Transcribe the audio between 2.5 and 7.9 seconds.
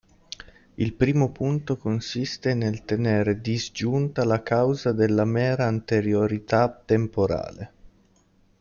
nel tenere disgiunta la causa dalla mera anteriorità temporale.